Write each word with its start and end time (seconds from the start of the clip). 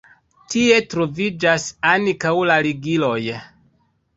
Tie 0.53 0.77
troviĝas 0.93 1.67
ankaŭ 1.91 2.33
la 2.53 2.59
ligiloj. 2.69 3.19